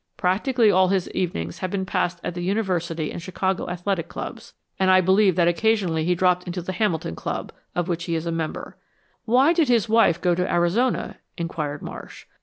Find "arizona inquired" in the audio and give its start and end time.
10.51-11.83